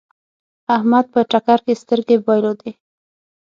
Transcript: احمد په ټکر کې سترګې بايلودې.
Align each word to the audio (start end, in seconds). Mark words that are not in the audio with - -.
احمد 0.75 1.05
په 1.13 1.19
ټکر 1.31 1.59
کې 1.65 1.73
سترګې 1.81 2.15
بايلودې. 2.25 2.71